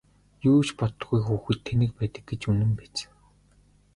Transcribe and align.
Юу 0.51 0.61
ч 0.67 0.69
боддоггүй 0.79 1.21
хүүхэд 1.25 1.59
тэнэг 1.67 1.91
байдаг 1.99 2.23
гэж 2.29 2.41
үнэн 2.51 2.71
биз! 2.79 2.95